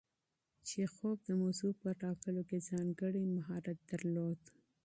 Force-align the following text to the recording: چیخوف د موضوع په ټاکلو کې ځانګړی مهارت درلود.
چیخوف 0.67 1.17
د 1.27 1.29
موضوع 1.41 1.73
په 1.81 1.89
ټاکلو 2.01 2.41
کې 2.49 2.65
ځانګړی 2.69 3.23
مهارت 3.35 3.77
درلود. 3.91 4.39